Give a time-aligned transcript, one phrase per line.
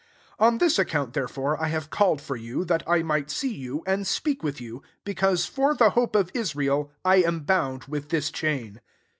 [0.39, 3.83] 20 On this account therefore I have called for you, that I might see yoK,
[3.85, 8.09] and speak with you: be cause, for the hope of Israel I am bound with
[8.09, 8.81] this chain."